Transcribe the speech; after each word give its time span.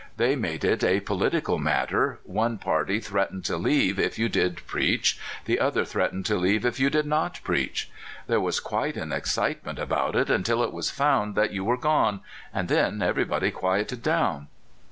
They 0.17 0.35
made 0.35 0.65
it 0.65 0.83
a 0.83 0.99
political 0.99 1.59
matter 1.59 2.17
one 2.23 2.57
party 2.57 2.99
threatened 2.99 3.45
to 3.45 3.55
leave 3.55 3.99
if 3.99 4.17
you 4.17 4.29
did 4.29 4.65
preach, 4.65 5.19
the 5.45 5.59
other 5.59 5.85
threatened 5.85 6.25
to 6.25 6.37
leave 6.37 6.65
if 6.65 6.79
you 6.79 6.89
did 6.89 7.05
not 7.05 7.39
preach. 7.43 7.87
There 8.25 8.41
was 8.41 8.59
quite 8.59 8.97
an 8.97 9.11
excite 9.11 9.63
ment 9.63 9.77
about 9.77 10.15
it 10.15 10.31
until 10.31 10.63
it 10.63 10.73
was 10.73 10.89
found 10.89 11.35
that 11.35 11.51
you 11.53 11.63
were 11.63 11.77
gone, 11.77 12.21
and 12.51 12.67
then 12.67 13.03
everybody 13.03 13.51
quieted 13.51 14.01
down." 14.01 14.47